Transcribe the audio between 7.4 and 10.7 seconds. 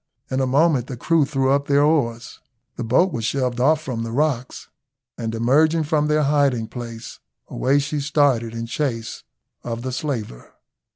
away she started in chase of the slaver.